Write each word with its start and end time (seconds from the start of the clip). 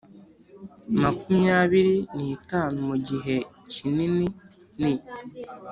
Makumyabiri 1.01 1.95
n 2.15 2.17
itanu 2.35 2.77
mu 2.89 2.95
gihe 3.07 3.35
kininini 3.69 4.93